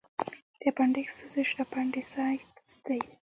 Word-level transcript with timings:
د 0.59 0.61
اپنډکس 0.69 1.13
سوزش 1.19 1.49
اپنډیسایټس 1.63 2.69
دی. 2.85 3.01